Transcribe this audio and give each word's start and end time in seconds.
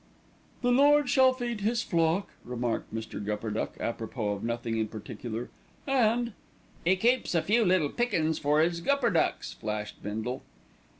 "The 0.63 0.71
Lord 0.71 1.11
shall 1.11 1.31
feed 1.31 1.61
his 1.61 1.83
flock," 1.83 2.29
remarked 2.43 2.91
Mr. 2.91 3.23
Gupperduck 3.23 3.77
apropos 3.79 4.31
of 4.31 4.43
nothing 4.43 4.77
in 4.79 4.87
particular, 4.87 5.51
"and" 5.85 6.33
"'E 6.87 6.95
keeps 6.95 7.35
a 7.35 7.43
few 7.43 7.63
little 7.63 7.89
pickin's 7.89 8.39
for 8.39 8.59
'Is 8.63 8.81
Gupperducks," 8.81 9.53
flashed 9.53 10.01
Bindle. 10.01 10.41